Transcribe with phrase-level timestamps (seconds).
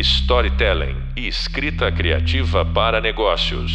[0.00, 3.70] storytelling e escrita criativa para negócios.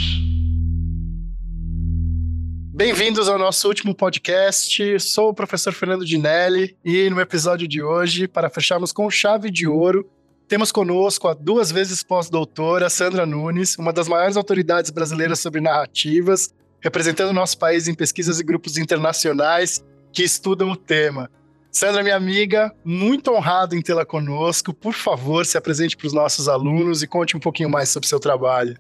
[2.74, 5.00] Bem-vindos ao nosso último podcast.
[5.00, 9.68] Sou o professor Fernando Dinelli e no episódio de hoje, para fecharmos com chave de
[9.68, 10.10] ouro,
[10.48, 16.54] temos conosco a duas vezes pós-doutora Sandra Nunes, uma das maiores autoridades brasileiras sobre narrativas,
[16.82, 21.30] representando nosso país em pesquisas e grupos internacionais que estudam o tema.
[21.76, 24.74] Sandra, minha amiga, muito honrado em tê-la conosco.
[24.74, 28.08] Por favor, se apresente para os nossos alunos e conte um pouquinho mais sobre o
[28.08, 28.78] seu trabalho.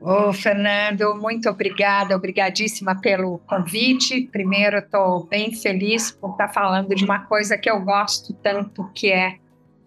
[0.00, 4.28] Ô, Fernando, muito obrigada, obrigadíssima pelo convite.
[4.30, 9.10] Primeiro, estou bem feliz por estar falando de uma coisa que eu gosto tanto, que
[9.10, 9.34] é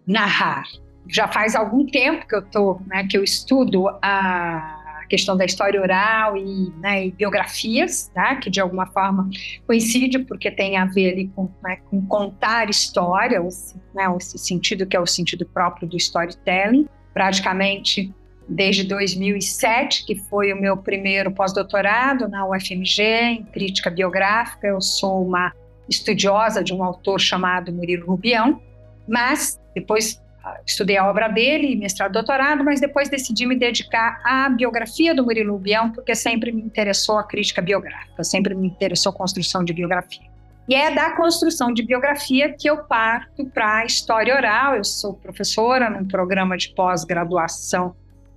[0.05, 0.65] narrar.
[1.07, 4.80] Já faz algum tempo que eu tô, né, que eu estudo a
[5.11, 8.37] questão da história oral e, né, e biografias, tá?
[8.37, 9.29] que de alguma forma
[9.67, 14.85] coincide porque tem a ver ali com, né, com contar história, esse, né, esse sentido
[14.85, 16.87] que é o sentido próprio do storytelling.
[17.13, 18.13] Praticamente
[18.47, 24.67] desde 2007, que foi o meu primeiro pós-doutorado na UFMG em crítica biográfica.
[24.67, 25.51] Eu sou uma
[25.89, 28.61] estudiosa de um autor chamado Murilo Rubião,
[29.05, 30.21] mas depois
[30.65, 35.53] estudei a obra dele, mestrado, doutorado, mas depois decidi me dedicar à biografia do Murilo
[35.53, 40.29] Lubião, porque sempre me interessou a crítica biográfica, sempre me interessou a construção de biografia.
[40.67, 44.75] E é da construção de biografia que eu parto para a história oral.
[44.75, 47.95] Eu sou professora num programa de pós-graduação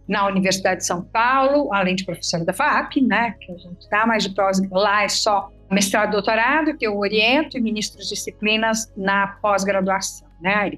[0.09, 4.07] na Universidade de São Paulo, além de professora da FAP, né, que a gente dá,
[4.07, 9.29] mas de pós lá é só mestrado, doutorado, que eu oriento e ministro disciplinas na
[9.41, 10.73] pós-graduação, né,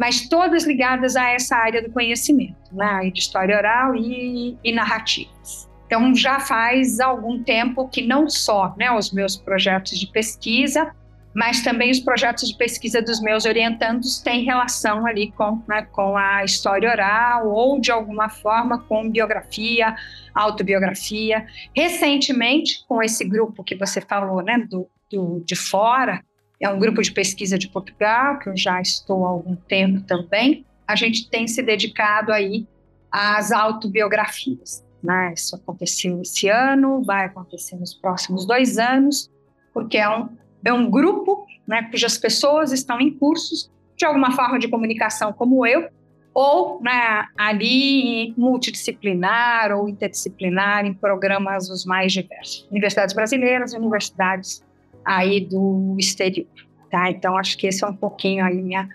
[0.00, 5.68] mas todas ligadas a essa área do conhecimento, né, de história oral e, e narrativas.
[5.84, 10.90] Então, já faz algum tempo que não só né, os meus projetos de pesquisa,
[11.34, 16.16] mas também os projetos de pesquisa dos meus orientandos têm relação ali com, né, com
[16.16, 19.94] a história oral ou, de alguma forma, com biografia,
[20.34, 21.46] autobiografia.
[21.76, 26.24] Recentemente, com esse grupo que você falou, né, do, do de fora,
[26.60, 30.66] é um grupo de pesquisa de Portugal, que eu já estou há algum tempo também.
[30.86, 32.66] A gente tem se dedicado aí
[33.10, 34.84] às autobiografias.
[35.02, 35.32] Né?
[35.34, 39.30] Isso aconteceu esse ano, vai acontecer nos próximos dois anos,
[39.72, 40.28] porque é um,
[40.62, 45.66] é um grupo né, cujas pessoas estão em cursos de alguma forma de comunicação como
[45.66, 45.88] eu,
[46.34, 52.68] ou né, ali multidisciplinar ou interdisciplinar em programas os mais diversos.
[52.70, 54.62] Universidades brasileiras, universidades
[55.04, 56.46] aí do exterior,
[56.90, 57.10] tá?
[57.10, 58.88] Então acho que esse é um pouquinho aí minha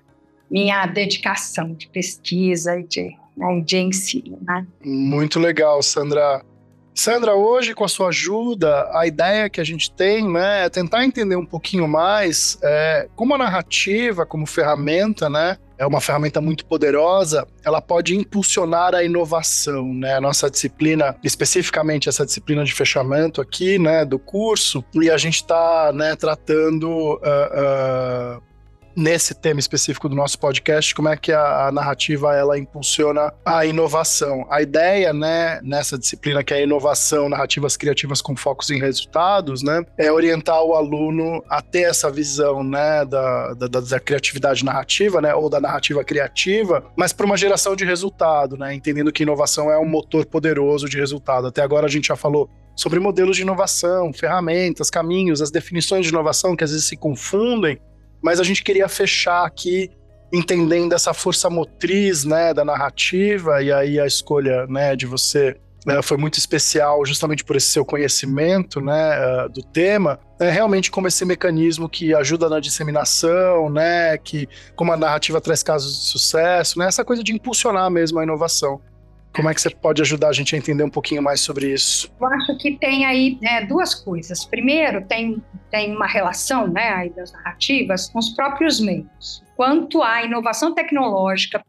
[0.50, 4.66] minha dedicação de pesquisa e de, né, de ensino, né?
[4.84, 6.44] Muito legal, Sandra.
[6.96, 11.04] Sandra, hoje com a sua ajuda, a ideia que a gente tem né, é tentar
[11.04, 16.66] entender um pouquinho mais é, como a narrativa, como ferramenta, né, é uma ferramenta muito
[16.66, 20.16] poderosa, ela pode impulsionar a inovação, né?
[20.16, 25.36] A nossa disciplina, especificamente essa disciplina de fechamento aqui, né, do curso, e a gente
[25.36, 28.42] está, né, tratando uh, uh,
[28.96, 33.66] nesse tema específico do nosso podcast, como é que a, a, narrativa ela impulsiona a
[33.66, 34.46] inovação.
[34.50, 39.84] A ideia, né, nessa disciplina que é inovação, narrativas criativas com focos em resultados, né,
[39.98, 45.36] é orientar o aluno a ter essa visão, né, da, da, da criatividade narrativa, né,
[45.36, 49.78] ou da narrativa criativa, mas para uma geração de resultado, né, entendendo que inovação é
[49.78, 51.48] um motor poderoso de resultado.
[51.48, 56.12] Até agora a gente já falou sobre modelos de inovação, ferramentas, caminhos, as definições de
[56.12, 57.80] inovação que às vezes se confundem,
[58.22, 59.90] mas a gente queria fechar aqui
[60.34, 65.56] entendendo essa força motriz, né, da narrativa e aí a escolha, né, de você
[65.86, 70.90] né, foi muito especial justamente por esse seu conhecimento, né, uh, do tema, é realmente
[70.90, 76.06] como esse mecanismo que ajuda na disseminação, né, que como a narrativa traz casos de
[76.08, 78.82] sucesso, né, essa coisa de impulsionar mesmo a inovação.
[79.36, 82.10] Como é que você pode ajudar a gente a entender um pouquinho mais sobre isso?
[82.22, 84.46] Eu acho que tem aí né, duas coisas.
[84.46, 89.44] Primeiro, tem, tem uma relação né, aí das narrativas com os próprios meios.
[89.58, 91.62] Quanto a inovação tecnológica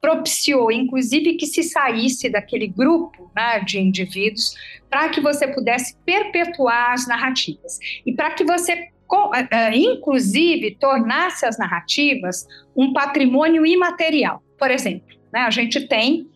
[0.00, 4.56] propiciou, inclusive, que se saísse daquele grupo né, de indivíduos
[4.90, 11.46] para que você pudesse perpetuar as narrativas e para que você eh, eh, inclusive tornasse
[11.46, 14.42] as narrativas um patrimônio imaterial.
[14.58, 16.28] Por exemplo, né, a gente tem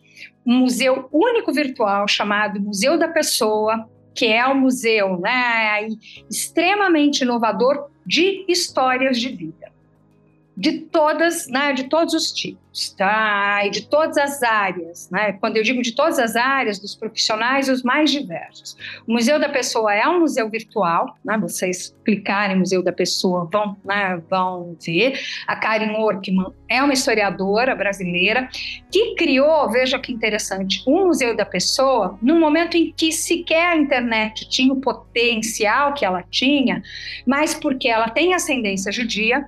[0.45, 5.87] um museu único virtual chamado Museu da Pessoa, que é um museu né,
[6.29, 9.71] extremamente inovador de histórias de vida.
[10.55, 13.61] De todas, né, de todos os tipos, tá?
[13.65, 15.33] E de todas as áreas, né?
[15.33, 18.75] Quando eu digo de todas as áreas, dos profissionais, os mais diversos.
[19.07, 21.37] O Museu da Pessoa é um museu virtual, né?
[21.37, 25.19] Vocês clicarem Museu da Pessoa vão, né, vão ver.
[25.47, 28.49] A Karen Orkman é uma historiadora brasileira
[28.91, 33.77] que criou, veja que interessante, um Museu da Pessoa num momento em que sequer a
[33.77, 36.83] internet tinha o potencial que ela tinha,
[37.25, 39.47] mas porque ela tem ascendência judia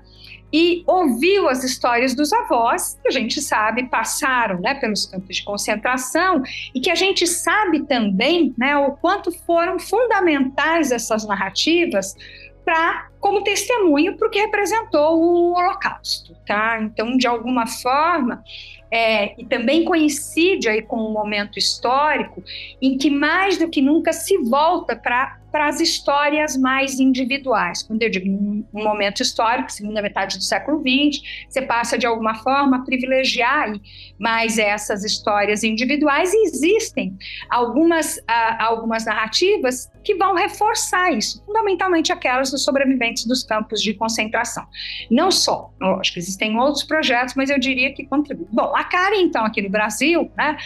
[0.53, 5.43] e ouviu as histórias dos avós, que a gente sabe passaram né, pelos campos de
[5.43, 6.43] concentração,
[6.75, 12.15] e que a gente sabe também né, o quanto foram fundamentais essas narrativas
[12.63, 16.79] para como testemunho para o que representou o Holocausto, tá?
[16.81, 18.43] Então, de alguma forma,
[18.91, 22.43] é, e também coincide aí com um momento histórico
[22.81, 27.83] em que mais do que nunca se volta para para as histórias mais individuais.
[27.83, 32.33] Quando eu digo um, momento histórico, segunda metade do século XX, você passa de alguma
[32.33, 33.71] forma a privilegiar
[34.19, 37.15] mais essas histórias individuais e existem
[37.51, 38.19] algumas,
[38.57, 44.65] algumas narrativas que vão reforçar isso, fundamentalmente aquelas dos sobreviventes dos campos de concentração.
[45.09, 48.49] Não só, lógico, existem outros projetos, mas eu diria que contribuem.
[48.51, 50.57] Bom, a Karen, então, aqui no Brasil, né,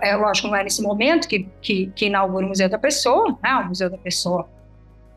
[0.00, 3.54] é, lógico, não é nesse momento que, que, que inaugura o Museu da Pessoa, né,
[3.56, 4.48] o Museu da Pessoa pessoa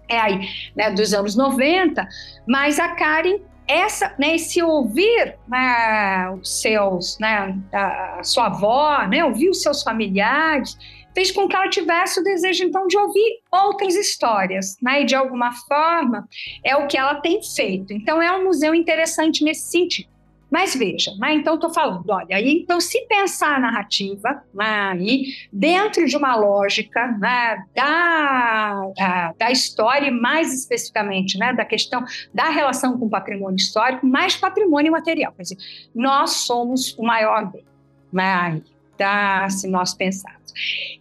[0.08, 0.40] é aí,
[0.76, 2.06] né, dos anos 90,
[2.48, 9.24] mas a Karen essa, né, esse ouvir né, os seus, né, a sua avó, né,
[9.24, 10.78] ouvir os seus familiares,
[11.16, 15.16] fez com que ela tivesse o desejo então de ouvir outras histórias, né, e de
[15.16, 16.28] alguma forma
[16.66, 17.94] é o que ela tem feito.
[17.94, 20.11] Então é um museu interessante nesse sentido.
[20.52, 21.34] Mas veja, né?
[21.34, 26.36] então estou falando, olha, aí, então se pensar a narrativa né, aí, dentro de uma
[26.36, 32.04] lógica né, da, da, da, história, e mais especificamente né, da questão
[32.34, 35.32] da relação com o patrimônio histórico, mais patrimônio material.
[35.32, 35.58] Quer dizer,
[35.96, 37.64] nós somos o maior bem,
[38.12, 38.62] né,
[38.98, 40.52] tá, se nós pensarmos.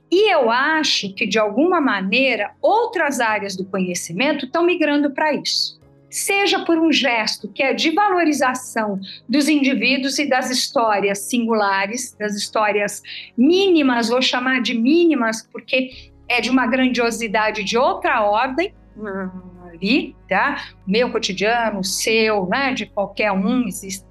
[0.08, 5.79] E eu acho que, de alguma maneira, outras áreas do conhecimento estão migrando para isso
[6.10, 12.34] seja por um gesto que é de valorização dos indivíduos e das histórias singulares, das
[12.34, 13.02] histórias
[13.38, 19.30] mínimas, vou chamar de mínimas, porque é de uma grandiosidade de outra ordem, hum,
[19.68, 20.68] ali, tá?
[20.86, 22.74] Meu cotidiano, seu, né?
[22.74, 24.09] De qualquer um, existe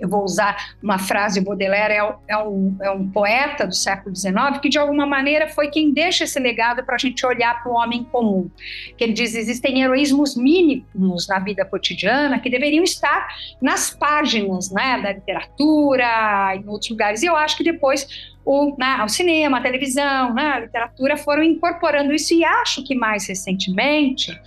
[0.00, 4.58] eu vou usar uma frase, Baudelaire é, é, um, é um poeta do século XIX
[4.60, 7.74] que, de alguma maneira, foi quem deixa esse legado para a gente olhar para o
[7.74, 8.50] homem comum.
[8.96, 13.28] Que ele diz, existem heroísmos mínimos na vida cotidiana que deveriam estar
[13.60, 17.22] nas páginas né, da literatura, em outros lugares.
[17.22, 21.42] E eu acho que depois o, né, o cinema, a televisão, né, a literatura foram
[21.42, 24.38] incorporando isso e acho que mais recentemente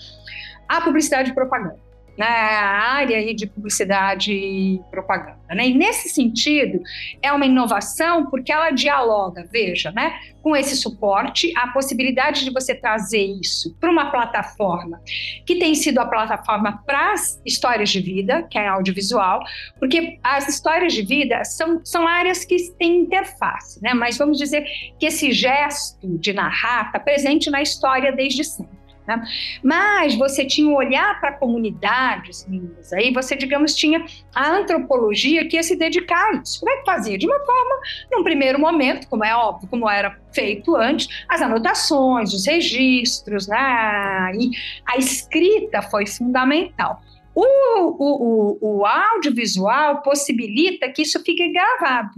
[0.68, 1.89] a publicidade e propaganda
[2.20, 5.40] na área de publicidade e propaganda.
[5.56, 5.70] Né?
[5.70, 6.82] E nesse sentido,
[7.22, 12.76] é uma inovação porque ela dialoga, veja, né, com esse suporte, a possibilidade de você
[12.76, 15.02] trazer isso para uma plataforma
[15.46, 19.40] que tem sido a plataforma para as histórias de vida, que é audiovisual,
[19.80, 23.94] porque as histórias de vida são, são áreas que têm interface, né?
[23.94, 24.66] mas vamos dizer
[25.00, 28.79] que esse gesto de narrar está presente na história desde sempre.
[29.10, 29.24] Né?
[29.64, 35.56] Mas você tinha um olhar para comunidades lindas, aí você, digamos, tinha a antropologia que
[35.56, 36.60] ia se dedicar a isso.
[36.60, 37.18] Como é que fazia?
[37.18, 37.76] De uma forma,
[38.12, 44.32] num primeiro momento, como é óbvio, como era feito antes, as anotações, os registros, né?
[44.38, 44.52] e
[44.86, 47.02] a escrita foi fundamental.
[47.34, 52.12] O, o, o, o audiovisual possibilita que isso fique gravado.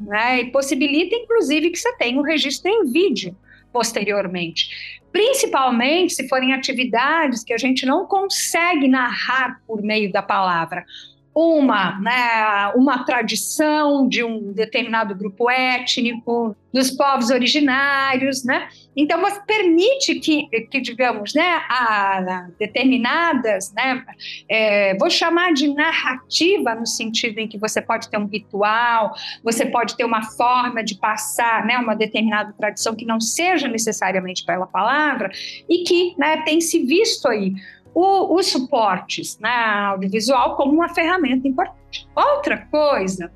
[0.00, 3.36] Né, e possibilita, inclusive, que você tenha um registro em vídeo
[3.72, 10.84] posteriormente principalmente se forem atividades que a gente não consegue narrar por meio da palavra.
[11.32, 18.68] Uma, né, uma tradição de um determinado grupo étnico, dos povos originários, né?
[18.96, 24.04] Então, você permite que, que digamos, né, a, determinadas, né,
[24.48, 29.66] é, vou chamar de narrativa no sentido em que você pode ter um ritual, você
[29.66, 34.66] pode ter uma forma de passar, né, uma determinada tradição que não seja necessariamente pela
[34.66, 35.30] palavra
[35.68, 37.52] e que, né, tem se visto aí
[37.94, 42.08] o, os suportes né, audiovisual como uma ferramenta importante.
[42.14, 43.30] Outra coisa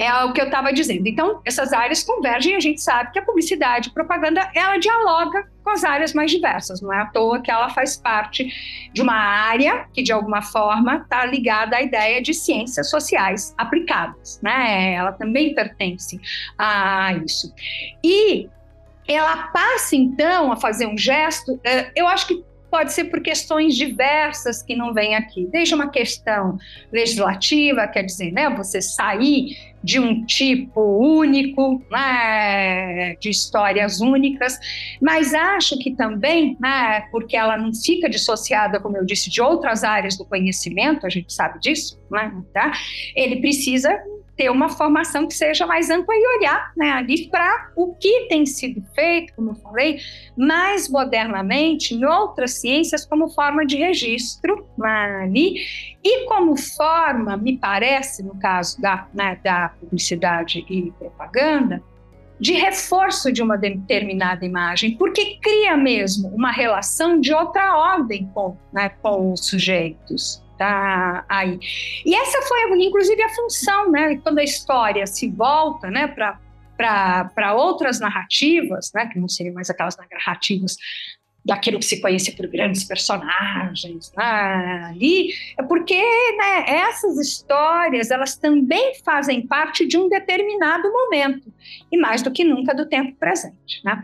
[0.00, 1.06] é o que eu estava dizendo.
[1.06, 5.46] Então, essas áreas convergem e a gente sabe que a publicidade e propaganda, ela dialoga
[5.62, 6.80] com as áreas mais diversas.
[6.80, 8.50] Não é à toa que ela faz parte
[8.94, 14.40] de uma área que, de alguma forma, está ligada à ideia de ciências sociais aplicadas.
[14.42, 14.94] Né?
[14.94, 16.18] Ela também pertence
[16.56, 17.52] a isso.
[18.02, 18.48] E
[19.06, 23.74] ela passa, então, a fazer um gesto, eh, eu acho que pode ser por questões
[23.74, 26.56] diversas que não vêm aqui, desde uma questão
[26.92, 34.58] legislativa, quer dizer, né, você sair de um tipo único, né, de histórias únicas,
[35.00, 39.82] mas acho que também, né, porque ela não fica dissociada, como eu disse, de outras
[39.82, 42.72] áreas do conhecimento, a gente sabe disso, né, tá?
[43.14, 43.90] ele precisa
[44.40, 48.46] ter uma formação que seja mais ampla e olhar né, ali para o que tem
[48.46, 49.98] sido feito, como eu falei,
[50.34, 55.56] mais modernamente em outras ciências como forma de registro né, ali.
[56.02, 61.82] E como forma, me parece, no caso da, né, da publicidade e propaganda,
[62.40, 68.56] de reforço de uma determinada imagem, porque cria mesmo uma relação de outra ordem com,
[68.72, 71.58] né, com os sujeitos tá aí.
[72.04, 74.16] E essa foi, inclusive, a função, né?
[74.22, 76.38] Quando a história se volta, né, para
[76.76, 80.78] para outras narrativas, né, que não seriam mais aquelas narrativas
[81.44, 85.94] daquilo que se conhece por grandes personagens né, ali, é porque
[86.38, 91.52] né, essas histórias elas também fazem parte de um determinado momento
[91.92, 93.84] e mais do que nunca do tempo presente.
[93.84, 94.02] Né?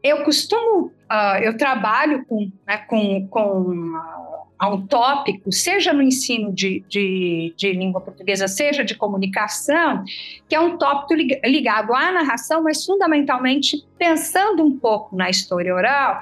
[0.00, 6.00] Eu costumo, uh, eu trabalho com, né, com, com uh, a um tópico, seja no
[6.00, 10.04] ensino de, de, de, língua portuguesa, seja de comunicação,
[10.48, 11.14] que é um tópico
[11.44, 16.20] ligado à narração, mas fundamentalmente pensando um pouco na história oral,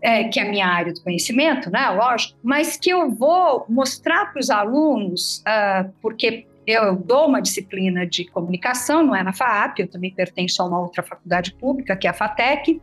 [0.00, 4.32] é, que é a minha área do conhecimento, né, lógico, mas que eu vou mostrar
[4.32, 9.80] para os alunos, uh, porque eu dou uma disciplina de comunicação, não é na FAAP,
[9.80, 12.80] eu também pertenço a uma outra faculdade pública, que é a FATEC,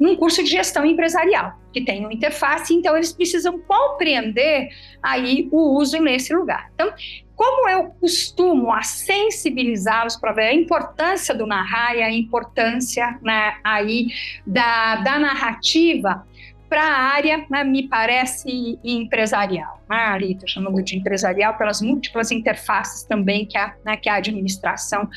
[0.00, 4.70] num curso de gestão empresarial, que tem uma interface, então eles precisam compreender
[5.02, 6.70] aí o uso nesse lugar.
[6.74, 6.90] Então,
[7.36, 13.56] como eu costumo a sensibilizá-los para ver a importância do narrar e a importância né,
[13.62, 14.08] aí
[14.46, 16.26] da, da narrativa
[16.68, 19.82] para a área, né, me parece, empresarial.
[19.88, 24.14] Né, ali estou chamando de empresarial pelas múltiplas interfaces também que a, né, que a
[24.14, 25.08] administração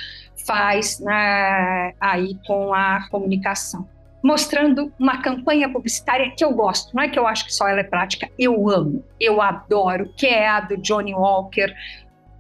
[0.46, 3.88] faz né, aí com a comunicação
[4.24, 7.82] mostrando uma campanha publicitária que eu gosto, não é que eu acho que só ela
[7.82, 11.74] é prática, eu amo, eu adoro, que é a do Johnny Walker,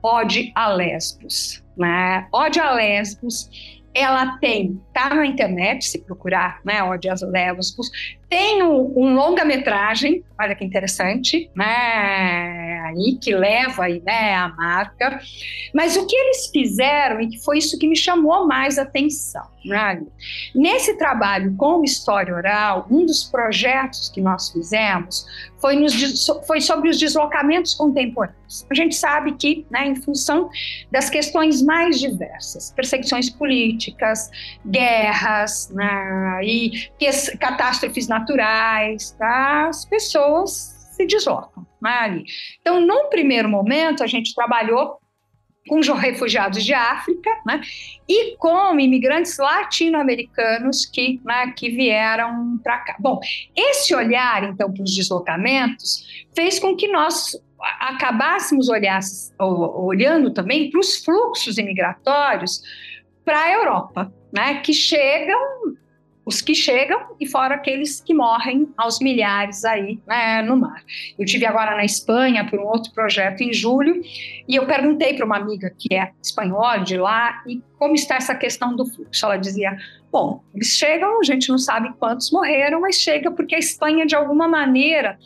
[0.01, 1.63] Ode a Lesbos.
[1.77, 2.27] Né?
[2.31, 3.49] Ode a Lesbos,
[3.93, 7.91] ela tem, tá na internet, se procurar, né, Ode a Lesbos,
[8.63, 15.19] um, um longa-metragem, olha que interessante, né, aí que leva aí, né, a marca,
[15.73, 20.01] mas o que eles fizeram, e que foi isso que me chamou mais atenção, né,
[20.55, 25.25] nesse trabalho com história oral, um dos projetos que nós fizemos
[25.59, 28.67] foi, nos, foi sobre os deslocamentos contemporâneos.
[28.69, 30.49] A gente sabe que, né, em função
[30.91, 34.29] das questões mais diversas, perseguições políticas,
[34.65, 36.89] guerras, né, e
[37.39, 39.67] catástrofes naturais, naturais, tá?
[39.67, 40.51] as pessoas
[40.95, 42.25] se deslocam né, ali.
[42.61, 44.99] Então, num primeiro momento, a gente trabalhou
[45.67, 47.61] com refugiados de África, né,
[48.07, 52.97] e com imigrantes latino-americanos que, né, que vieram para cá.
[52.99, 53.19] Bom,
[53.55, 57.31] esse olhar, então, para os deslocamentos fez com que nós
[57.79, 58.99] acabássemos olhar,
[59.39, 62.61] olhando também para os fluxos imigratórios
[63.23, 65.39] para a Europa, né, que chegam
[66.25, 70.83] os que chegam e fora aqueles que morrem aos milhares aí né, no mar.
[71.17, 74.01] Eu tive agora na Espanha por um outro projeto em julho
[74.47, 78.35] e eu perguntei para uma amiga que é espanhola de lá e como está essa
[78.35, 79.25] questão do fluxo.
[79.25, 79.77] Ela dizia:
[80.11, 84.15] bom, eles chegam, a gente não sabe quantos morreram, mas chega porque a Espanha de
[84.15, 85.17] alguma maneira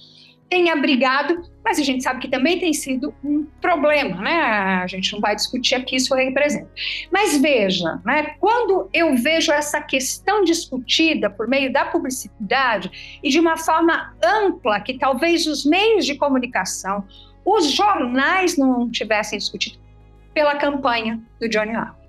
[0.49, 4.41] tem abrigado, mas a gente sabe que também tem sido um problema, né?
[4.81, 6.69] A gente não vai discutir aqui isso representa.
[7.11, 8.35] Mas veja, né?
[8.39, 14.79] Quando eu vejo essa questão discutida por meio da publicidade e de uma forma ampla,
[14.79, 17.05] que talvez os meios de comunicação,
[17.45, 19.79] os jornais não tivessem discutido
[20.33, 22.06] pela campanha do Johnny Walker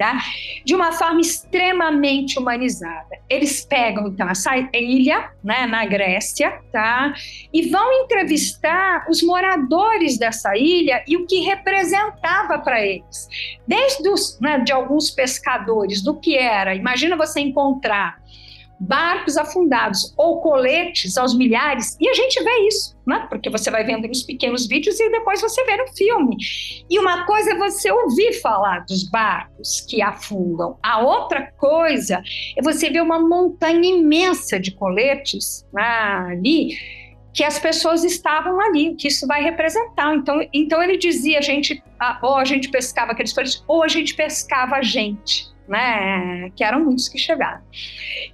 [0.00, 0.18] tá?
[0.64, 3.18] De uma forma extremamente humanizada.
[3.28, 7.12] Eles pegam então essa ilha, né, na Grécia, tá?
[7.52, 13.28] E vão entrevistar os moradores dessa ilha e o que representava para eles.
[13.68, 16.74] Desde os, né, de alguns pescadores, do que era.
[16.74, 18.19] Imagina você encontrar
[18.80, 23.26] barcos afundados ou coletes aos milhares, e a gente vê isso, né?
[23.28, 26.36] Porque você vai vendo nos pequenos vídeos e depois você vê no filme.
[26.88, 32.22] E uma coisa é você ouvir falar dos barcos que afundam, a outra coisa
[32.56, 35.82] é você ver uma montanha imensa de coletes né,
[36.30, 36.78] ali
[37.32, 40.14] que as pessoas estavam ali, que isso vai representar.
[40.16, 41.80] Então, então ele dizia, a gente,
[42.22, 46.84] ou a gente pescava aqueles coletes, ou a gente pescava a gente né, que eram
[46.84, 47.62] muitos que chegaram.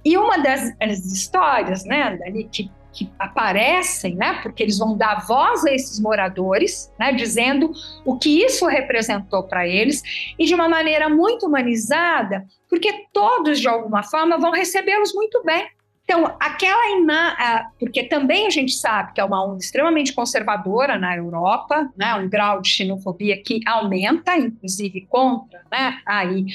[0.03, 0.73] E uma das,
[1.05, 6.91] histórias, né, dali que, que aparecem, né, porque eles vão dar voz a esses moradores,
[6.99, 7.71] né, dizendo
[8.03, 10.01] o que isso representou para eles,
[10.37, 15.67] e de uma maneira muito humanizada, porque todos, de alguma forma, vão recebê-los muito bem.
[16.09, 21.17] Então, aquela imagem, porque também a gente sabe que é uma onda extremamente conservadora na
[21.17, 26.45] Europa, né, um grau de xenofobia que aumenta, inclusive contra né, aí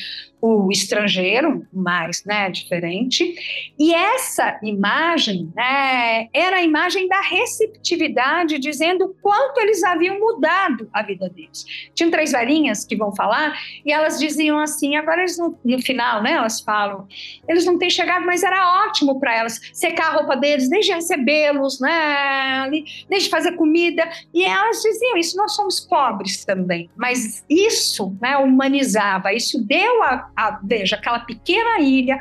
[0.42, 3.72] o estrangeiro, mais né, diferente.
[3.78, 11.00] E essa imagem né, era a imagem da receptividade, dizendo quanto eles haviam mudado a
[11.04, 11.64] vida deles.
[11.94, 13.56] Tinham três velhinhas que vão falar
[13.86, 17.06] e elas diziam assim, agora eles no, no final, né, elas falam,
[17.48, 21.78] eles não têm chegado, mas era ótimo para elas secar a roupa deles, desde recebê-los,
[21.78, 22.68] né,
[23.08, 24.10] desde fazer comida.
[24.34, 30.31] E elas diziam isso, nós somos pobres também, mas isso né, humanizava, isso deu a
[30.36, 32.18] a, veja, aquela pequena ilha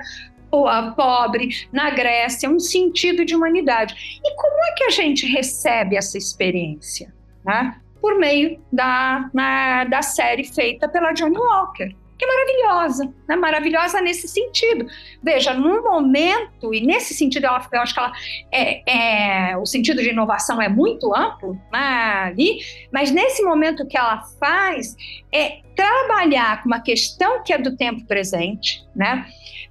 [0.95, 4.19] pobre na Grécia, um sentido de humanidade.
[4.23, 7.13] E como é que a gente recebe essa experiência?
[7.45, 7.75] Né?
[8.01, 13.35] Por meio da, na, da série feita pela Johnny Walker que é maravilhosa, né?
[13.35, 14.85] maravilhosa nesse sentido.
[15.23, 18.11] Veja, num momento, e nesse sentido, ela, eu acho que ela
[18.51, 21.79] é, é, o sentido de inovação é muito amplo né,
[22.27, 22.59] ali,
[22.93, 24.95] mas nesse momento que ela faz
[25.33, 29.25] é trabalhar com uma questão que é do tempo presente, né?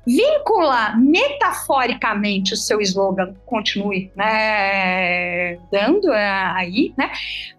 [0.07, 7.13] vincular metaforicamente o seu slogan, continue né, dando é, aí, né?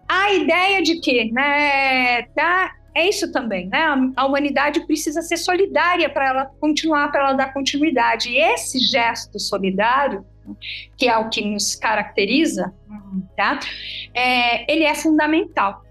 [0.08, 3.86] a ideia de que né, tá é isso também, né?
[4.14, 8.28] A humanidade precisa ser solidária para ela continuar, para ela dar continuidade.
[8.28, 10.26] E esse gesto solidário,
[10.98, 12.70] que é o que nos caracteriza,
[13.34, 13.58] tá?
[14.12, 15.82] É, ele é fundamental,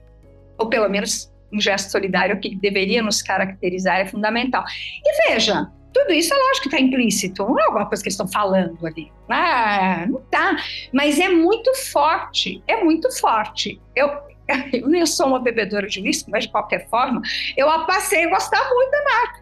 [0.59, 4.63] ou pelo menos um gesto solidário que deveria nos caracterizar é fundamental.
[5.03, 8.13] E veja, tudo isso é lógico que está implícito, não é alguma coisa que eles
[8.13, 9.11] estão falando ali.
[9.29, 10.55] Ah, não tá.
[10.93, 13.81] Mas é muito forte, é muito forte.
[13.95, 14.09] Eu,
[14.71, 17.21] eu nem sou uma bebedora de whisky, mas de qualquer forma,
[17.57, 19.41] eu passei a gostar muito da marca.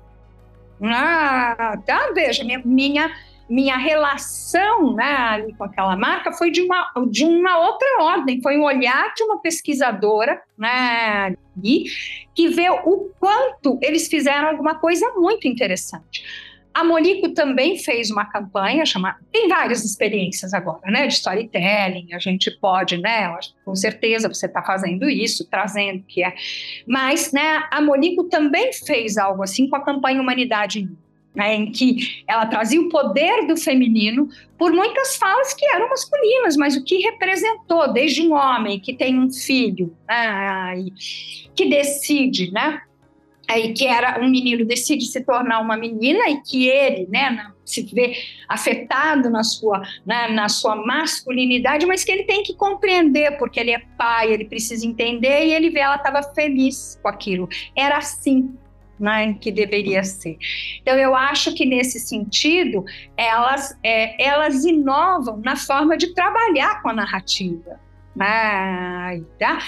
[0.81, 3.11] Ah, tá, veja, minha, minha,
[3.49, 8.57] minha relação né, ali com aquela marca foi de uma, de uma outra ordem, foi
[8.57, 11.35] um olhar de uma pesquisadora né,
[12.35, 16.23] que vê o quanto eles fizeram alguma coisa muito interessante.
[16.71, 19.17] A Monico também fez uma campanha chamada.
[19.33, 21.07] Tem várias experiências agora, né?
[21.07, 22.13] De storytelling.
[22.13, 23.35] A gente pode, né?
[23.65, 26.33] Com certeza você está fazendo isso, trazendo que é.
[26.87, 27.67] Mas, né?
[27.71, 30.87] A Monico também fez algo assim com a campanha Humanidade
[31.33, 36.57] né, em que ela trazia o poder do feminino por muitas falas que eram masculinas,
[36.57, 40.85] mas o que representou, desde um homem que tem um filho, né,
[41.55, 42.81] que decide, né,
[43.49, 47.83] aí que era um menino decide se tornar uma menina e que ele, né, se
[47.83, 48.15] vê
[48.47, 53.71] afetado na sua, né, na sua masculinidade, mas que ele tem que compreender porque ele
[53.71, 57.47] é pai, ele precisa entender e ele vê ela estava feliz com aquilo.
[57.75, 58.53] Era assim.
[58.99, 60.37] Né, que deveria ser.
[60.81, 62.83] Então, eu acho que nesse sentido,
[63.15, 67.79] elas, é, elas inovam na forma de trabalhar com a narrativa.
[68.13, 69.59] Né, tá?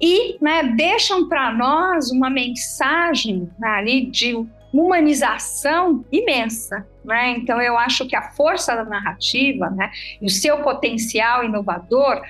[0.00, 4.34] e né, deixam para nós uma mensagem né, ali de
[4.72, 6.86] humanização imensa.
[7.04, 7.30] Né?
[7.30, 12.20] Então, eu acho que a força da narrativa né, e o seu potencial inovador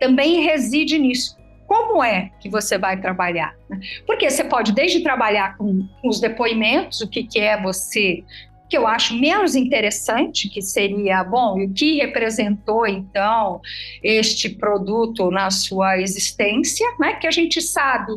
[0.00, 1.36] também reside nisso.
[1.68, 3.54] Como é que você vai trabalhar?
[3.68, 3.78] Né?
[4.06, 8.24] Porque você pode desde trabalhar com os depoimentos, o que, que é você
[8.70, 13.62] que eu acho menos interessante, que seria, bom, o que representou então
[14.02, 17.14] este produto na sua existência, né?
[17.14, 18.12] Que a gente sabe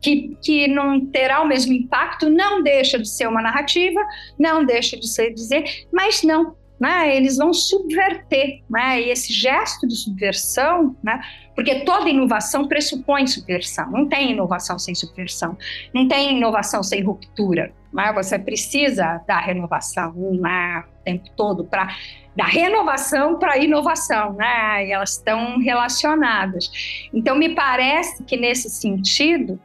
[0.00, 4.00] que, que não terá o mesmo impacto, não deixa de ser uma narrativa,
[4.36, 9.88] não deixa de ser dizer, mas não né, eles vão subverter, né, e esse gesto
[9.88, 11.18] de subversão, né,
[11.54, 15.56] porque toda inovação pressupõe subversão, não tem inovação sem subversão,
[15.94, 21.88] não tem inovação sem ruptura, né, você precisa da renovação né, o tempo todo para
[22.36, 24.88] da renovação para a inovação, né?
[24.88, 26.68] E elas estão relacionadas.
[27.14, 29.60] Então, me parece que nesse sentido,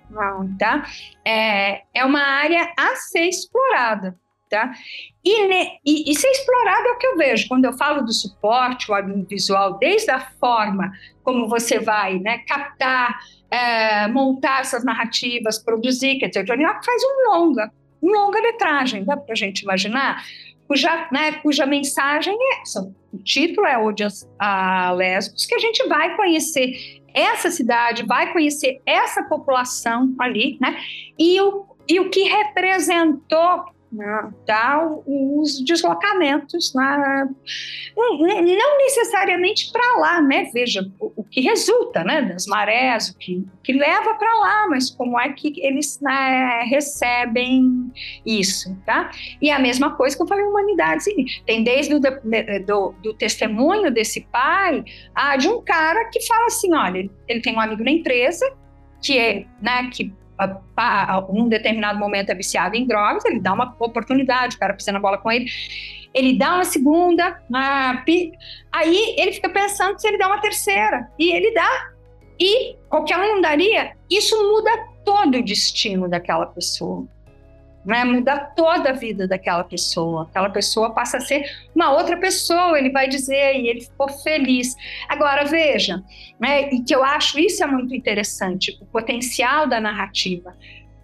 [0.59, 0.85] tá?
[1.25, 4.15] É, é uma área a ser explorada,
[4.49, 4.71] Tá?
[5.23, 5.45] E,
[5.85, 8.95] e, e, ser explorado é o que eu vejo quando eu falo do suporte, o
[8.95, 10.91] audiovisual, desde a forma
[11.23, 13.19] como você vai né, captar,
[13.51, 16.17] é, montar essas narrativas, produzir.
[16.17, 20.23] Quer dizer, o Johnny Locke faz um longa, um longa-metragem, dá para a gente imaginar,
[20.67, 22.91] cuja, né, cuja mensagem é essa.
[23.13, 28.81] O título é Odias a Lesbos, que a gente vai conhecer essa cidade, vai conhecer
[28.85, 30.77] essa população ali, né?
[31.17, 37.27] E o, e o que representou né, dá os deslocamentos, né,
[37.97, 40.49] não necessariamente para lá, né?
[40.53, 45.19] Veja, o, que resulta né, das marés, o que, que leva para lá, mas como
[45.19, 47.91] é que eles né, recebem
[48.25, 49.11] isso, tá?
[49.41, 51.05] E a mesma coisa que eu falei, humanidade,
[51.45, 54.83] tem desde o do, do testemunho desse pai,
[55.15, 58.45] a de um cara que fala assim, olha, ele tem um amigo na empresa
[59.01, 60.13] que é, né, que
[61.33, 64.99] num determinado momento é viciado em drogas, ele dá uma oportunidade, o cara pisa na
[64.99, 65.45] bola com ele,
[66.13, 68.03] ele dá uma segunda, uma,
[68.71, 71.91] aí ele fica pensando se ele dá uma terceira, e ele dá,
[72.39, 74.71] e qualquer um daria, isso muda
[75.03, 77.07] todo o destino daquela pessoa
[77.85, 78.03] né?
[78.03, 80.23] Muda toda a vida daquela pessoa.
[80.23, 84.75] Aquela pessoa passa a ser uma outra pessoa, ele vai dizer, e ele ficou feliz.
[85.07, 86.03] Agora, veja,
[86.39, 86.69] né?
[86.69, 90.55] E que eu acho isso é muito interessante, o potencial da narrativa.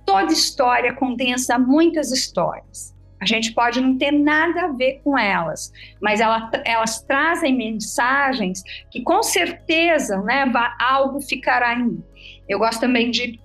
[0.05, 2.95] Toda história condensa muitas histórias.
[3.19, 8.61] A gente pode não ter nada a ver com elas, mas ela, elas trazem mensagens
[8.91, 10.45] que com certeza né,
[10.79, 12.03] algo ficará em mim.
[12.47, 13.39] Eu gosto também de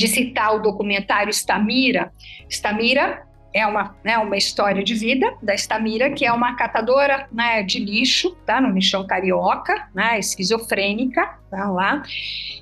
[0.00, 2.10] de citar o documentário Stamira.
[2.48, 7.62] Stamira é uma, né, uma história de vida da Stamira, que é uma catadora né,
[7.62, 12.02] de lixo, tá, no lixão carioca, né, esquizofrênica, tá lá.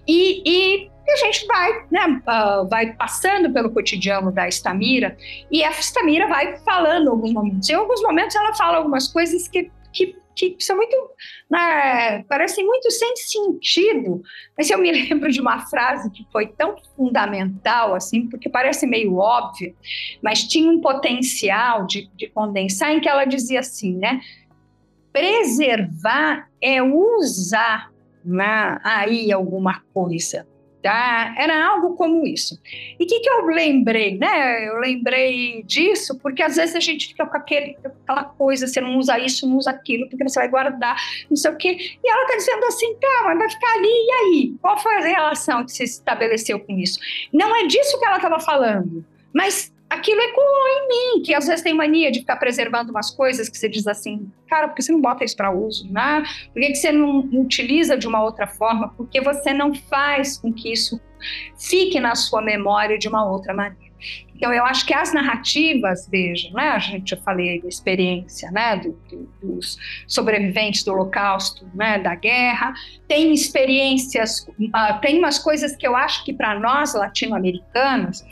[0.06, 5.16] E, e a gente vai, né, uh, vai passando pelo cotidiano da Stamira
[5.48, 7.70] e a Stamira vai falando alguns momentos.
[7.70, 10.96] Em alguns momentos ela fala algumas coisas que, que que são muito,
[11.50, 14.22] né, parecem muito sem sentido.
[14.56, 19.16] Mas eu me lembro de uma frase que foi tão fundamental, assim, porque parece meio
[19.16, 19.74] óbvio,
[20.22, 24.20] mas tinha um potencial de, de condensar, em que ela dizia assim, né?
[25.12, 27.90] Preservar é usar
[28.24, 30.46] né, aí alguma coisa.
[30.88, 31.34] Tá?
[31.36, 32.58] Era algo como isso.
[32.98, 34.16] E o que, que eu lembrei?
[34.16, 34.66] Né?
[34.66, 38.96] Eu lembrei disso porque às vezes a gente fica com aquele, aquela coisa, você não
[38.96, 40.96] usa isso, não usa aquilo, porque você vai guardar,
[41.28, 41.76] não sei o quê.
[42.02, 44.54] E ela está dizendo assim, mas vai ficar ali, e aí?
[44.62, 46.98] Qual foi a relação que se estabeleceu com isso?
[47.34, 51.62] Não é disso que ela estava falando, mas aquilo ecoou em mim, que às vezes
[51.62, 54.92] tem mania de ficar preservando umas coisas que você diz assim, cara, por que você
[54.92, 55.90] não bota isso para uso?
[55.90, 56.22] Né?
[56.52, 58.88] Por que você não utiliza de uma outra forma?
[58.96, 61.00] Porque você não faz com que isso
[61.58, 63.88] fique na sua memória de uma outra maneira.
[64.34, 68.76] Então, eu acho que as narrativas, veja, né, a gente já falei da experiência né,
[68.76, 72.72] do, do, dos sobreviventes do Holocausto, né, da guerra,
[73.08, 78.22] tem experiências, uh, tem umas coisas que eu acho que para nós latino-americanos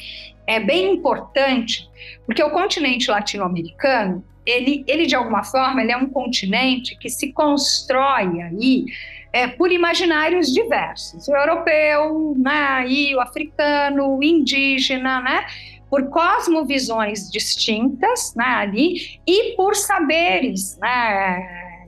[0.46, 1.88] é bem importante,
[2.24, 7.32] porque o continente latino-americano, ele, ele de alguma forma, ele é um continente que se
[7.32, 8.84] constrói aí
[9.32, 15.46] é, por imaginários diversos, o europeu, né, o africano, o indígena, né,
[15.90, 20.88] por cosmovisões distintas, né, ali, e por saberes, né,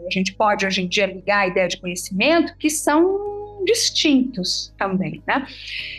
[0.07, 5.23] a gente pode hoje em dia ligar a ideia de conhecimento, que são distintos também,
[5.27, 5.47] né?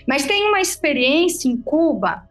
[0.08, 2.28] Mas tem uma experiência em Cuba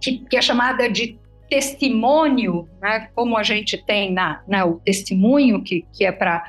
[0.00, 5.62] que, que é chamada de testemunho, né, como a gente tem na, na o testemunho,
[5.62, 6.44] que, que é para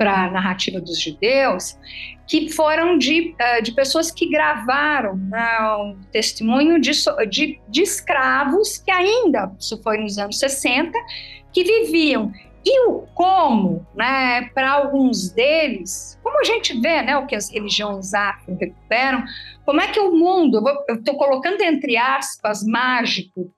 [0.00, 1.78] a narrativa dos judeus,
[2.26, 6.92] que foram de, uh, de pessoas que gravaram né, um testemunho de,
[7.28, 10.92] de, de escravos que ainda, isso foi nos anos 60,
[11.52, 12.32] que viviam
[12.64, 17.50] e o como, né, para alguns deles, como a gente vê, né, o que as
[17.50, 19.24] religiões afro recuperam,
[19.64, 23.52] como é que o mundo, eu estou colocando entre aspas, mágico,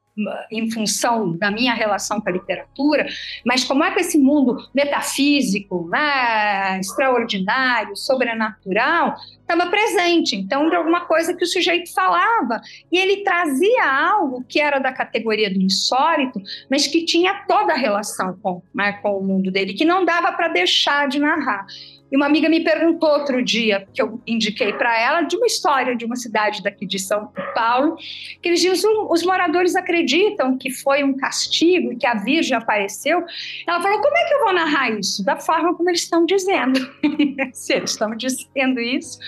[0.51, 3.07] em função da minha relação com a literatura,
[3.47, 10.37] mas como é que esse mundo metafísico, né, extraordinário, sobrenatural, estava presente.
[10.37, 12.61] Então, de alguma coisa que o sujeito falava.
[12.91, 17.77] E ele trazia algo que era da categoria do insólito, mas que tinha toda a
[17.77, 21.67] relação com, né, com o mundo dele, que não dava para deixar de narrar.
[22.13, 25.97] E uma amiga me perguntou outro dia, que eu indiquei para ela, de uma história
[25.97, 27.97] de uma cidade daqui de São Paulo,
[28.43, 33.25] que eles dizem, os moradores acreditam que foi um castigo e que a Virgem apareceu.
[33.67, 35.25] Ela falou, como é que eu vou narrar isso?
[35.25, 36.79] Da forma como eles estão dizendo.
[37.55, 39.19] Se eles estão dizendo isso.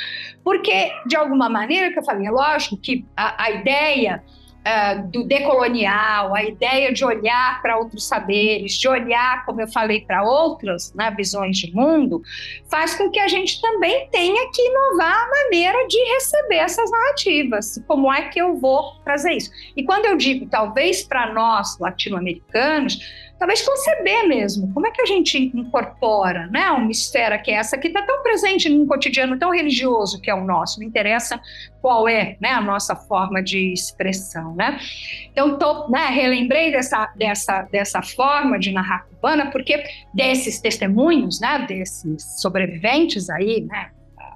[0.45, 4.23] Porque, de alguma maneira, que eu falei, é lógico que a, a ideia
[4.65, 10.01] uh, do decolonial, a ideia de olhar para outros saberes, de olhar, como eu falei,
[10.01, 12.23] para outras né, visões de mundo,
[12.69, 17.83] faz com que a gente também tenha que inovar a maneira de receber essas narrativas.
[17.87, 19.51] Como é que eu vou trazer isso?
[19.77, 22.99] E quando eu digo, talvez para nós latino-americanos,
[23.45, 24.73] talvez conceber mesmo.
[24.73, 28.23] Como é que a gente incorpora né, uma esfera que é essa que está tão
[28.23, 30.81] presente num cotidiano tão religioso que é o nosso?
[30.81, 31.39] Não interessa
[31.83, 34.55] qual é né, a nossa forma de expressão.
[34.55, 34.81] né?
[35.31, 41.67] Então, tô, né, relembrei dessa, dessa, dessa forma de narrar cubana, porque desses testemunhos, né,
[41.69, 43.91] desses sobreviventes aí, né,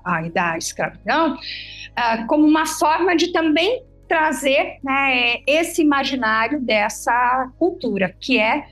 [0.05, 8.15] aí da escravidão, uh, como uma forma de também trazer né, esse imaginário dessa cultura,
[8.21, 8.67] que é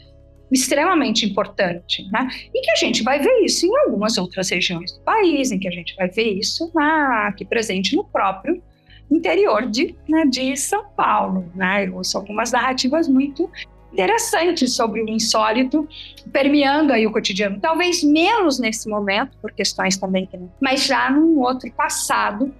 [0.51, 2.29] extremamente importante, né?
[2.55, 5.69] E que a gente vai ver isso em algumas outras regiões do país, em que
[5.69, 8.63] a gente vai ver isso na, aqui presente no próprio
[9.11, 11.87] interior de, né, de São Paulo, né?
[11.87, 13.51] Eu ouço algumas narrativas muito
[13.93, 15.89] interessantes sobre o insólito
[16.33, 20.29] permeando aí o cotidiano, talvez menos nesse momento por questões também,
[20.61, 22.53] mas já num outro passado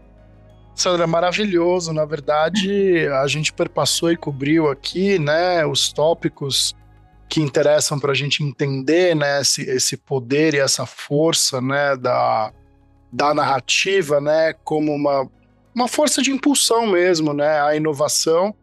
[0.77, 1.91] Sandra, maravilhoso.
[1.91, 6.75] Na verdade, a gente perpassou e cobriu aqui, né, os tópicos
[7.29, 12.53] que interessam para a gente entender, né, esse, esse poder e essa força, né, da,
[13.13, 15.29] da narrativa, né, como uma,
[15.75, 18.55] uma força de impulsão mesmo, né, a inovação.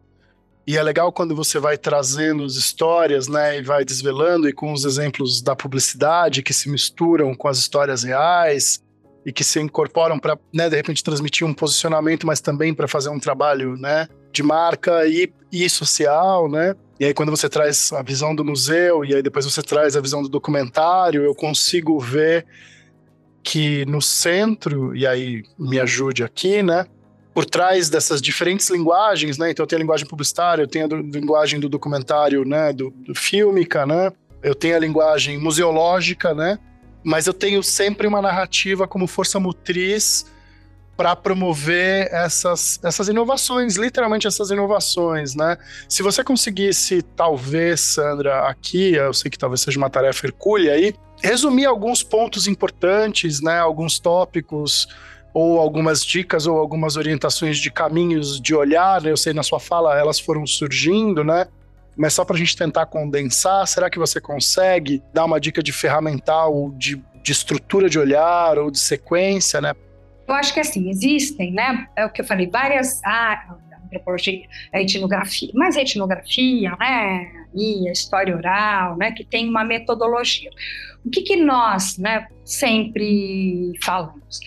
[0.66, 4.72] E é legal quando você vai trazendo as histórias, né, e vai desvelando e com
[4.72, 8.82] os exemplos da publicidade que se misturam com as histórias reais
[9.26, 13.10] e que se incorporam para, né, de repente transmitir um posicionamento, mas também para fazer
[13.10, 16.74] um trabalho, né, de marca e, e social, né?
[16.98, 20.00] E aí, quando você traz a visão do museu e aí depois você traz a
[20.00, 22.46] visão do documentário, eu consigo ver
[23.42, 26.86] que no centro, e aí me ajude aqui, né?
[27.34, 29.50] Por trás dessas diferentes linguagens, né?
[29.50, 32.72] Então, eu tenho a linguagem publicitária, eu tenho a do, linguagem do documentário, né?
[32.72, 34.12] Do, do fílmica, né?
[34.42, 36.58] Eu tenho a linguagem museológica, né?
[37.02, 40.24] Mas eu tenho sempre uma narrativa como força motriz
[40.96, 45.56] para promover essas, essas inovações, literalmente essas inovações, né?
[45.88, 50.94] Se você conseguisse, talvez, Sandra, aqui, eu sei que talvez seja uma tarefa hercúlea aí,
[51.22, 53.58] resumir alguns pontos importantes, né?
[53.58, 54.86] Alguns tópicos
[55.32, 59.10] ou algumas dicas ou algumas orientações de caminhos de olhar, né?
[59.10, 61.48] eu sei na sua fala elas foram surgindo, né?
[61.96, 65.72] Mas só para a gente tentar condensar, será que você consegue dar uma dica de
[65.72, 69.74] ferramental, de, de estrutura de olhar ou de sequência, né?
[70.26, 71.86] Eu acho que assim, existem, né?
[71.96, 73.00] É o que eu falei, várias.
[73.04, 77.46] Ah, antropologia, a etnografia, mas a etnografia, né?
[77.54, 79.12] E a história oral, né?
[79.12, 80.50] Que tem uma metodologia.
[81.04, 82.26] O que, que nós, né?
[82.44, 84.40] Sempre falamos.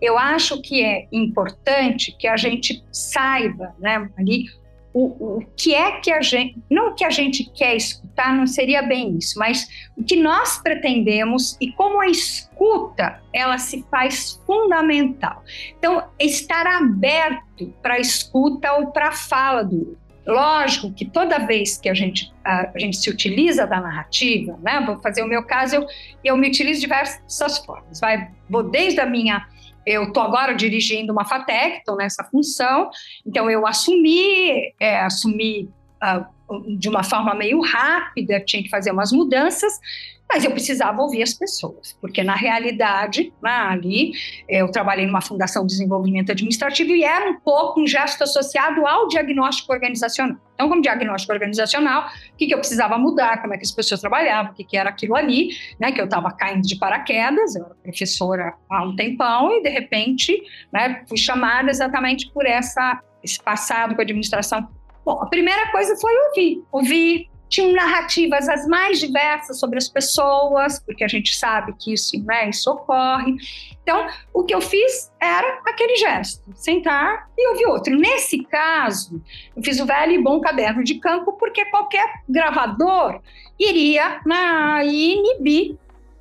[0.00, 4.10] Eu acho que é importante que a gente saiba, né?
[4.18, 4.46] Ali
[4.92, 8.46] o, o que é que a gente, não o que a gente quer escutar, não
[8.46, 14.40] seria bem isso, mas o que nós pretendemos e como a escuta ela se faz
[14.46, 15.42] fundamental.
[15.78, 19.98] Então, estar aberto para a escuta ou para a fala do.
[20.26, 24.82] Lógico que toda vez que a gente, a, a, gente se utiliza da narrativa, né?
[24.84, 25.86] Vou fazer o meu caso, eu,
[26.22, 27.98] eu me utilizo de diversas formas.
[27.98, 29.46] Vai, vou desde a minha
[29.86, 32.90] eu estou agora dirigindo uma FATEC, estou nessa função,
[33.26, 35.70] então eu assumi, é, assumi
[36.02, 39.72] uh, de uma forma meio rápida, tinha que fazer umas mudanças,
[40.32, 44.12] mas eu precisava ouvir as pessoas, porque na realidade, ali,
[44.48, 49.08] eu trabalhei numa fundação de desenvolvimento administrativo e era um pouco um gesto associado ao
[49.08, 50.36] diagnóstico organizacional.
[50.54, 54.00] Então, como diagnóstico organizacional, o que, que eu precisava mudar, como é que as pessoas
[54.00, 57.64] trabalhavam, o que, que era aquilo ali, né, que eu estava caindo de paraquedas, eu
[57.64, 60.40] era professora há um tempão e, de repente,
[60.72, 64.68] né, fui chamada exatamente por essa, esse passado com a administração
[65.04, 66.62] Bom, a primeira coisa foi ouvir.
[66.70, 72.16] Ouvir tinham narrativas as mais diversas sobre as pessoas, porque a gente sabe que isso,
[72.24, 73.34] né, isso ocorre.
[73.82, 77.94] Então, o que eu fiz era aquele gesto, sentar e ouvir outro.
[77.96, 79.20] Nesse caso,
[79.54, 83.20] eu fiz o velho e bom caderno de campo, porque qualquer gravador
[83.58, 85.76] iria né, inibir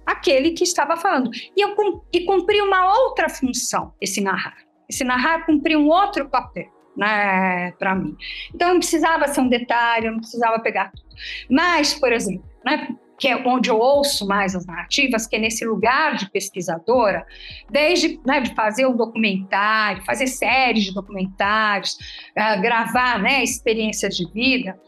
[0.05, 1.29] aquele que estava falando.
[1.55, 1.75] E eu
[2.11, 4.57] e cumpri uma outra função, esse narrar.
[4.89, 8.15] Esse narrar cumpria um outro papel né, para mim.
[8.53, 11.07] Então, não precisava ser um detalhe, não precisava pegar tudo.
[11.49, 15.65] Mas, por exemplo, né, que é onde eu ouço mais as narrativas, que é nesse
[15.65, 17.25] lugar de pesquisadora,
[17.69, 21.97] desde né, de fazer um documentário, fazer séries de documentários,
[22.37, 24.79] uh, gravar né, experiências de vida,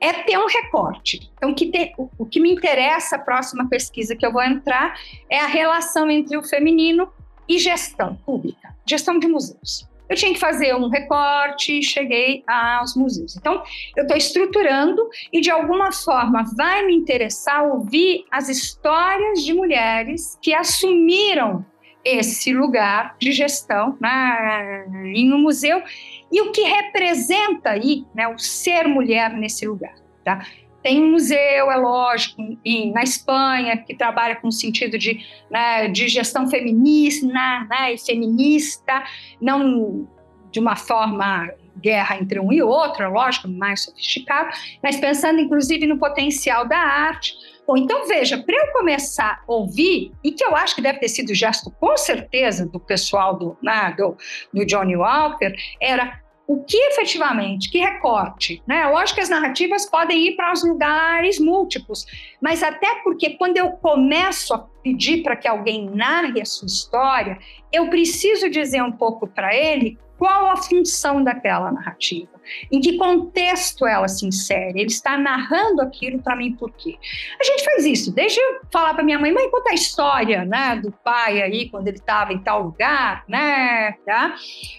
[0.00, 1.30] é ter um recorte.
[1.36, 4.94] Então, que te, o, o que me interessa, a próxima pesquisa que eu vou entrar,
[5.30, 7.10] é a relação entre o feminino
[7.48, 13.36] e gestão pública, gestão de museus eu tinha que fazer um recorte, cheguei aos museus.
[13.36, 13.62] Então,
[13.96, 20.38] eu estou estruturando e, de alguma forma, vai me interessar ouvir as histórias de mulheres
[20.42, 21.64] que assumiram
[22.04, 25.82] esse lugar de gestão né, em um museu
[26.30, 29.94] e o que representa aí né, o ser mulher nesse lugar.
[30.24, 30.44] Tá?
[30.82, 35.88] Tem um museu, é lógico, em, na Espanha, que trabalha com o sentido de, né,
[35.88, 39.02] de gestão feminista né, e feminista,
[39.40, 40.08] não
[40.50, 44.50] de uma forma guerra entre um e outro, é lógico, mais sofisticado,
[44.82, 47.34] mas pensando inclusive no potencial da arte.
[47.66, 51.08] Bom, então veja, para eu começar a ouvir, e que eu acho que deve ter
[51.08, 54.16] sido gesto com certeza do pessoal do, né, do,
[54.52, 58.86] do Johnny Walker, era o que efetivamente, que recorte, né?
[58.86, 62.06] Lógico que as narrativas podem ir para os lugares múltiplos,
[62.40, 67.38] mas até porque quando eu começo a pedir para que alguém narre a sua história,
[67.70, 72.28] eu preciso dizer um pouco para ele qual a função daquela narrativa,
[72.72, 76.98] em que contexto ela se insere, ele está narrando aquilo para mim por quê.
[77.40, 80.76] A gente faz isso, deixa eu falar para minha mãe, mãe, conta a história, né,
[80.82, 84.34] do pai aí, quando ele estava em tal lugar, né, tá?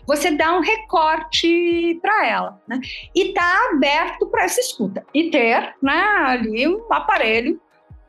[0.05, 2.81] Você dá um recorte para ela, né,
[3.15, 7.59] e tá aberto para essa escuta, e ter, né, ali um aparelho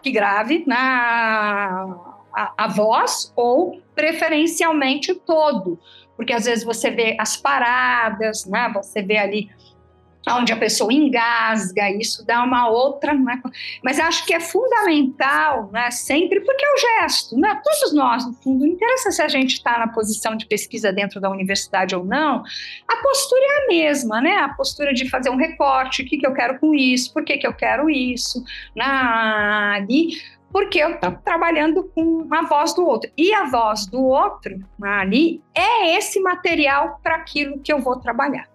[0.02, 5.78] que grave na né, a, a voz ou preferencialmente todo,
[6.20, 8.70] porque às vezes você vê as paradas, né?
[8.74, 9.48] Você vê ali
[10.28, 13.40] onde a pessoa engasga, isso dá uma outra, né?
[13.82, 15.90] mas acho que é fundamental, né?
[15.90, 17.58] Sempre porque é o gesto, né?
[17.64, 21.22] Todos nós, no fundo, não interessa se a gente está na posição de pesquisa dentro
[21.22, 22.44] da universidade ou não,
[22.86, 24.36] a postura é a mesma, né?
[24.40, 27.38] A postura de fazer um recorte, o que, que eu quero com isso, por que,
[27.38, 28.44] que eu quero isso,
[28.76, 28.84] né?
[28.84, 30.18] ali
[30.52, 33.10] porque eu estou trabalhando com a voz do outro.
[33.16, 38.48] E a voz do outro ali é esse material para aquilo que eu vou trabalhar.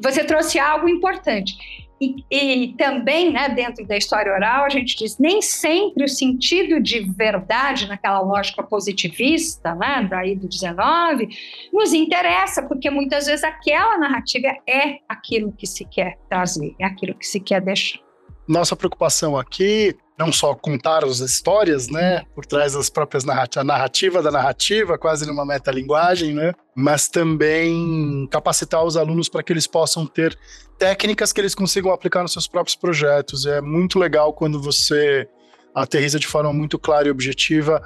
[0.00, 1.56] Você trouxe algo importante.
[2.00, 6.80] E, e, também, né, dentro da história oral, a gente diz nem sempre o sentido
[6.80, 11.28] de verdade, naquela lógica positivista, né, daí do 19,
[11.72, 17.14] nos interessa, porque muitas vezes aquela narrativa é aquilo que se quer trazer, é aquilo
[17.16, 17.98] que se quer deixar.
[18.46, 23.64] Nossa preocupação aqui não só contar as histórias, né, por trás das próprias narrativas, a
[23.64, 29.66] narrativa da narrativa, quase numa metalinguagem, né, mas também capacitar os alunos para que eles
[29.66, 30.36] possam ter
[30.76, 33.46] técnicas que eles consigam aplicar nos seus próprios projetos.
[33.46, 35.28] É muito legal quando você
[35.74, 37.82] aterriza de forma muito clara e objetiva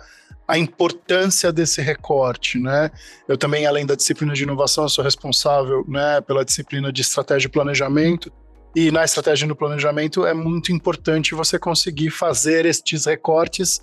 [0.47, 2.91] a importância desse recorte, né?
[3.29, 7.51] Eu também, além da disciplina de inovação, sou responsável, né, pela disciplina de estratégia e
[7.51, 8.31] planejamento,
[8.75, 13.83] e na estratégia no planejamento é muito importante você conseguir fazer estes recortes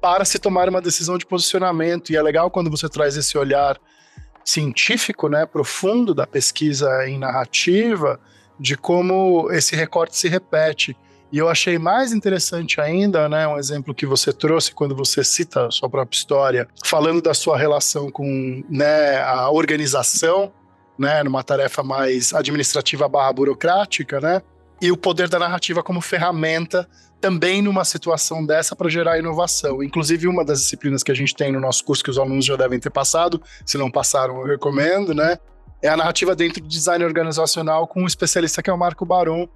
[0.00, 2.10] para se tomar uma decisão de posicionamento.
[2.10, 3.78] E é legal quando você traz esse olhar
[4.42, 8.18] científico, né, profundo da pesquisa em narrativa,
[8.58, 10.96] de como esse recorte se repete.
[11.30, 15.66] E eu achei mais interessante ainda, né, um exemplo que você trouxe quando você cita
[15.66, 20.50] a sua própria história, falando da sua relação com né, a organização
[21.00, 24.42] né, numa tarefa mais administrativa barra burocrática, né?
[24.82, 26.86] E o poder da narrativa como ferramenta
[27.18, 29.82] também numa situação dessa para gerar inovação.
[29.82, 32.54] Inclusive, uma das disciplinas que a gente tem no nosso curso que os alunos já
[32.54, 35.38] devem ter passado, se não passaram, eu recomendo, né?
[35.82, 39.48] É a narrativa dentro do design organizacional com um especialista que é o Marco Baron,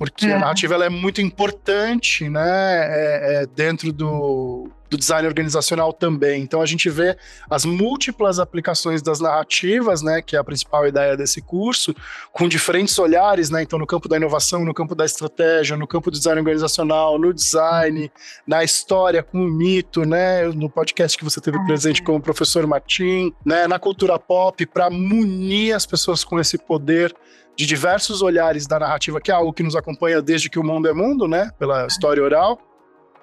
[0.00, 0.32] porque é.
[0.32, 6.40] a narrativa ela é muito importante, né, é, é dentro do, do design organizacional também.
[6.40, 7.18] Então a gente vê
[7.50, 11.94] as múltiplas aplicações das narrativas, né, que é a principal ideia desse curso,
[12.32, 16.10] com diferentes olhares, né, então no campo da inovação, no campo da estratégia, no campo
[16.10, 18.10] do design organizacional, no design,
[18.46, 22.22] na história com o mito, né, no podcast que você teve ah, presente com o
[22.22, 27.14] professor Martim, né, na cultura pop, para munir as pessoas com esse poder
[27.60, 30.88] de diversos olhares da narrativa, que é algo que nos acompanha desde que o mundo
[30.88, 32.58] é mundo, né, pela história oral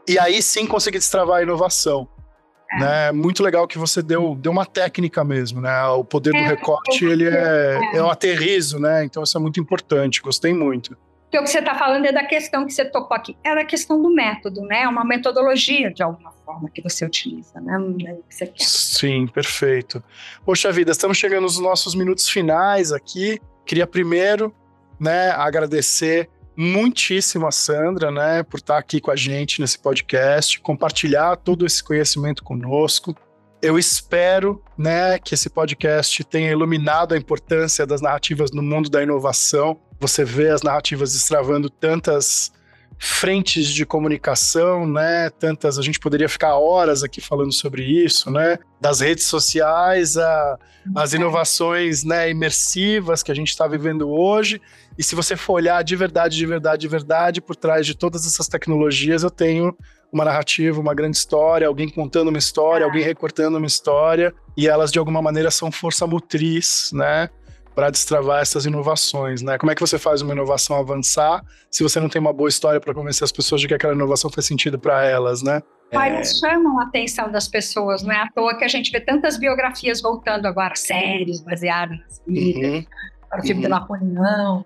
[0.07, 2.07] e aí sim conseguir destravar a inovação.
[2.71, 2.79] É.
[2.79, 3.11] Né?
[3.13, 5.85] Muito legal que você deu, deu uma técnica mesmo, né?
[5.87, 7.97] O poder é, do recorte, ele é, é.
[7.97, 9.03] é um aterrizo, né?
[9.03, 10.95] Então isso é muito importante, gostei muito.
[11.27, 13.65] Porque o que você está falando é da questão que você tocou aqui, é da
[13.65, 14.83] questão do método, né?
[14.83, 17.77] É uma metodologia, de alguma forma, que você utiliza, né?
[18.29, 20.01] Você Sim, perfeito.
[20.45, 23.41] Poxa vida, estamos chegando nos nossos minutos finais aqui.
[23.65, 24.55] Queria primeiro,
[24.97, 31.35] né, agradecer muitíssimo a Sandra, né, por estar aqui com a gente nesse podcast, compartilhar
[31.35, 33.15] todo esse conhecimento conosco.
[33.61, 39.03] Eu espero, né, que esse podcast tenha iluminado a importância das narrativas no mundo da
[39.03, 39.79] inovação.
[39.99, 42.51] Você vê as narrativas destravando tantas
[42.99, 45.29] frentes de comunicação, né?
[45.29, 48.57] Tantas, a gente poderia ficar horas aqui falando sobre isso, né?
[48.81, 50.57] Das redes sociais, a,
[50.95, 54.59] as inovações, né, imersivas que a gente está vivendo hoje
[54.97, 58.25] e se você for olhar de verdade, de verdade, de verdade, por trás de todas
[58.25, 59.77] essas tecnologias, eu tenho
[60.11, 62.87] uma narrativa, uma grande história, alguém contando uma história, ah.
[62.87, 67.29] alguém recortando uma história, e elas de alguma maneira são força motriz, né?
[67.77, 69.57] Para destravar essas inovações, né?
[69.57, 72.81] Como é que você faz uma inovação avançar se você não tem uma boa história
[72.81, 75.61] para convencer as pessoas de que aquela inovação faz sentido para elas, né?
[75.93, 76.47] Mas é...
[76.47, 80.01] chamam a atenção das pessoas, não é à toa que a gente vê tantas biografias
[80.01, 82.63] voltando agora, séries baseadas nas vidas.
[82.63, 82.85] Uhum
[83.29, 83.69] para o filme uhum.
[83.69, 84.65] do Napoleão.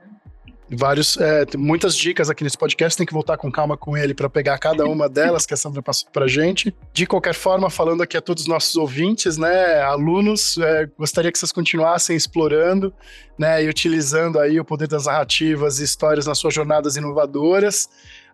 [0.73, 4.29] Vários, é, muitas dicas aqui nesse podcast, tem que voltar com calma com ele para
[4.29, 6.73] pegar cada uma delas que a Sandra passou para gente.
[6.93, 11.37] De qualquer forma, falando aqui a todos os nossos ouvintes, né, alunos, é, gostaria que
[11.37, 12.93] vocês continuassem explorando,
[13.37, 17.89] né, e utilizando aí o poder das narrativas e histórias nas suas jornadas inovadoras.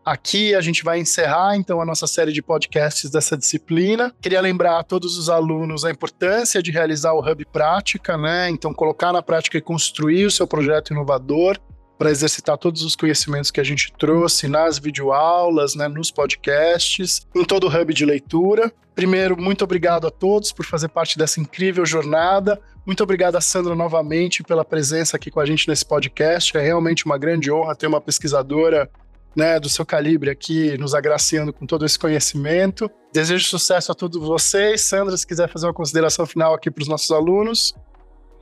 [0.05, 4.13] Aqui a gente vai encerrar então a nossa série de podcasts dessa disciplina.
[4.21, 8.49] Queria lembrar a todos os alunos a importância de realizar o Hub Prática, né?
[8.49, 11.59] Então colocar na prática e construir o seu projeto inovador
[11.97, 17.43] para exercitar todos os conhecimentos que a gente trouxe nas videoaulas, né, nos podcasts, em
[17.43, 18.71] todo o hub de leitura.
[18.93, 22.59] Primeiro, muito obrigado a todos por fazer parte dessa incrível jornada.
[22.85, 26.57] Muito obrigado a Sandra novamente pela presença aqui com a gente nesse podcast.
[26.57, 28.89] É realmente uma grande honra ter uma pesquisadora
[29.35, 32.89] né, do seu calibre aqui, nos agraciando com todo esse conhecimento.
[33.13, 34.81] Desejo sucesso a todos vocês.
[34.81, 37.75] Sandra, se quiser fazer uma consideração final aqui para os nossos alunos.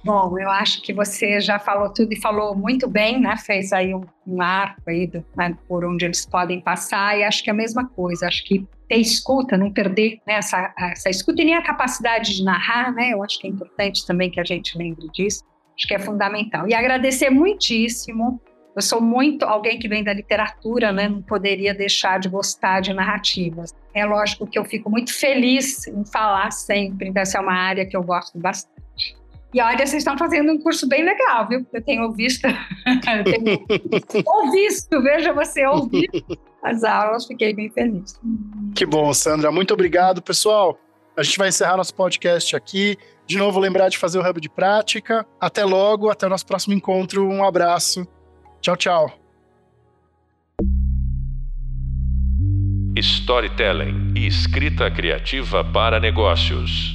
[0.06, 3.36] Bom, eu acho que você já falou tudo e falou muito bem, né?
[3.38, 7.44] Fez aí um, um arco aí do, né, por onde eles podem passar e acho
[7.44, 8.28] que é a mesma coisa.
[8.28, 12.44] Acho que ter escuta, não perder né, essa, essa escuta e nem a capacidade de
[12.44, 13.14] narrar, né?
[13.14, 15.44] Eu acho que é importante também que a gente lembre disso.
[15.76, 16.70] Acho que é fundamental.
[16.70, 18.40] E agradecer muitíssimo
[18.76, 21.08] eu sou muito alguém que vem da literatura, né?
[21.08, 23.74] Não poderia deixar de gostar de narrativas.
[23.94, 27.96] É lógico que eu fico muito feliz em falar sempre, essa é uma área que
[27.96, 28.75] eu gosto bastante.
[29.56, 31.66] E olha, vocês estão fazendo um curso bem legal, viu?
[31.72, 32.44] Eu tenho visto,
[32.86, 33.66] eu tenho
[34.26, 36.10] ouvido, veja você ouvir
[36.62, 38.20] as aulas, fiquei bem feliz.
[38.76, 39.54] Que bom, Sandra.
[39.54, 40.78] Muito obrigado, pessoal.
[41.16, 42.98] A gente vai encerrar nosso podcast aqui.
[43.26, 45.26] De novo, lembrar de fazer o hub de prática.
[45.40, 47.26] Até logo, até o nosso próximo encontro.
[47.26, 48.06] Um abraço.
[48.60, 49.20] Tchau, tchau.
[52.98, 56.95] Storytelling e escrita criativa para negócios.